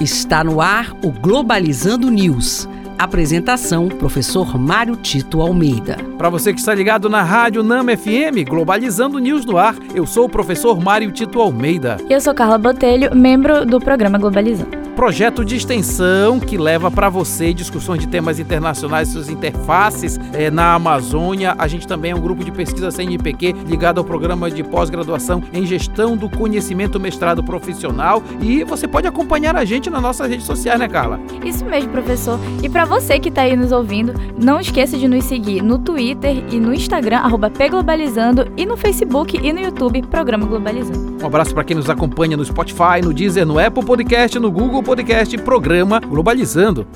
[0.00, 2.68] Está no ar o Globalizando News.
[2.98, 5.96] Apresentação: Professor Mário Tito Almeida.
[6.16, 10.26] Para você que está ligado na Rádio Nama FM, Globalizando News no ar, eu sou
[10.26, 11.98] o professor Mário Tito Almeida.
[12.08, 17.54] Eu sou Carla Botelho, membro do programa Globalizando projeto de extensão que leva para você
[17.54, 21.54] discussões de temas internacionais, suas interfaces é, na Amazônia.
[21.56, 25.64] A gente também é um grupo de pesquisa CNPq ligado ao programa de pós-graduação em
[25.64, 30.80] gestão do conhecimento mestrado profissional e você pode acompanhar a gente nas nossas redes sociais,
[30.80, 31.20] né, Carla?
[31.44, 32.36] Isso mesmo, professor.
[32.60, 36.42] E para você que está aí nos ouvindo, não esqueça de nos seguir no Twitter
[36.50, 37.20] e no Instagram
[37.56, 41.22] @pglobalizando e no Facebook e no YouTube Programa Globalizando.
[41.22, 44.87] Um abraço para quem nos acompanha no Spotify, no Deezer, no Apple Podcast, no Google
[44.88, 46.88] podcast Programa Globalizando.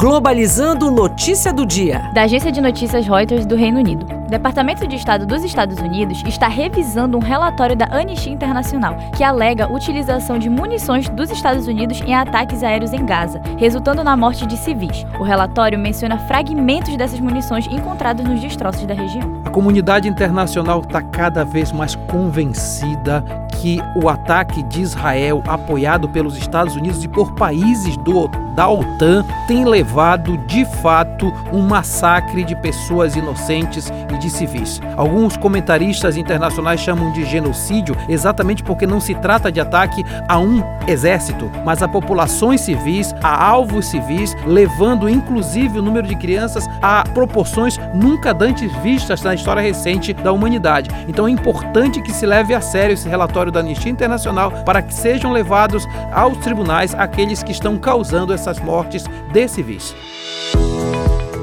[0.00, 2.10] Globalizando Notícia do Dia.
[2.12, 4.04] Da agência de notícias Reuters do Reino Unido.
[4.26, 9.22] O Departamento de Estado dos Estados Unidos está revisando um relatório da Anistia Internacional que
[9.22, 14.44] alega utilização de munições dos Estados Unidos em ataques aéreos em Gaza, resultando na morte
[14.44, 15.06] de civis.
[15.20, 19.40] O relatório menciona fragmentos dessas munições encontrados nos destroços da região.
[19.44, 26.38] A comunidade internacional está cada vez mais convencida que o ataque de Israel, apoiado pelos
[26.38, 32.56] Estados Unidos e por países do, da OTAN, tem levado de fato um massacre de
[32.56, 34.80] pessoas inocentes e de civis.
[34.96, 40.62] Alguns comentaristas internacionais chamam de genocídio exatamente porque não se trata de ataque a um
[40.88, 47.04] exército, mas a populações civis, a alvos civis, levando inclusive o número de crianças a
[47.12, 50.88] proporções nunca antes vistas na história recente da humanidade.
[51.06, 54.94] Então é importante que se leve a sério esse relatório da Anistia Internacional para que
[54.94, 59.94] sejam levados aos tribunais aqueles que estão causando essas mortes de civis.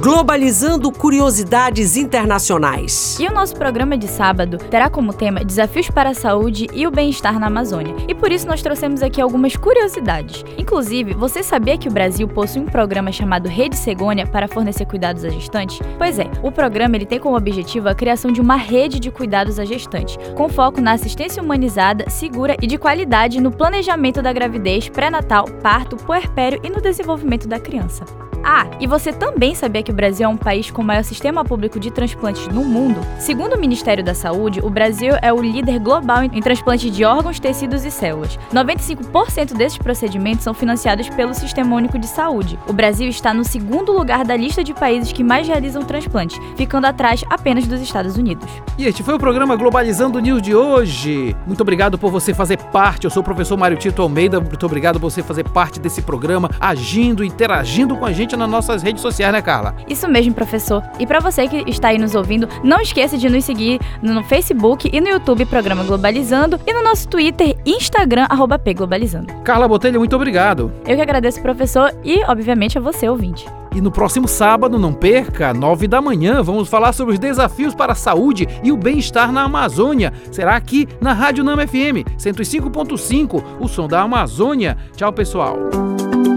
[0.03, 3.17] Globalizando Curiosidades Internacionais.
[3.21, 6.91] E o nosso programa de sábado terá como tema Desafios para a Saúde e o
[6.91, 7.95] Bem-Estar na Amazônia.
[8.05, 10.43] E por isso nós trouxemos aqui algumas curiosidades.
[10.57, 15.23] Inclusive, você sabia que o Brasil possui um programa chamado Rede Cegônia para fornecer cuidados
[15.23, 15.79] à gestante?
[15.97, 19.57] Pois é, o programa ele tem como objetivo a criação de uma rede de cuidados
[19.57, 24.89] à gestante, com foco na assistência humanizada, segura e de qualidade no planejamento da gravidez,
[24.89, 28.03] pré-natal, parto, puerpério e no desenvolvimento da criança.
[28.45, 31.45] Ah, e você também sabia que o Brasil é um país com o maior sistema
[31.45, 32.99] público de transplantes no mundo?
[33.17, 37.39] Segundo o Ministério da Saúde, o Brasil é o líder global em transplante de órgãos,
[37.39, 38.37] tecidos e células.
[38.51, 42.59] 95% desses procedimentos são financiados pelo Sistema Único de Saúde.
[42.67, 46.85] O Brasil está no segundo lugar da lista de países que mais realizam transplantes, ficando
[46.85, 48.49] atrás apenas dos Estados Unidos.
[48.77, 51.33] E este foi o programa Globalizando News de hoje.
[51.47, 53.05] Muito obrigado por você fazer parte.
[53.05, 54.41] Eu sou o professor Mário Tito Almeida.
[54.41, 58.81] Muito obrigado por você fazer parte desse programa, agindo, interagindo com a gente nas nossas
[58.81, 59.75] redes sociais, né, Carla?
[59.87, 60.83] Isso mesmo, professor.
[60.99, 64.89] E para você que está aí nos ouvindo, não esqueça de nos seguir no Facebook
[64.91, 68.27] e no YouTube Programa Globalizando e no nosso Twitter Instagram
[68.63, 69.33] @pglobalizando.
[69.43, 70.71] Carla Botelho, muito obrigado.
[70.85, 73.45] Eu que agradeço, professor, e obviamente a você, ouvinte.
[73.75, 77.93] E no próximo sábado, não perca, nove da manhã, vamos falar sobre os desafios para
[77.93, 80.13] a saúde e o bem-estar na Amazônia.
[80.31, 84.77] Será aqui na Rádio Nama FM 105.5, o som da Amazônia.
[84.95, 85.57] Tchau, pessoal.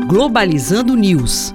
[0.08, 1.54] Globalizando News